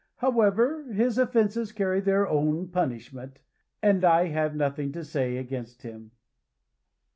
However, 0.15 0.91
his 0.91 1.19
offences 1.19 1.71
carry 1.71 1.99
their 1.99 2.27
own 2.27 2.69
punishment, 2.69 3.37
and 3.83 4.03
I 4.03 4.29
have 4.29 4.55
nothing 4.55 4.91
to 4.93 5.03
say 5.05 5.37
against 5.37 5.83
him." 5.83 6.09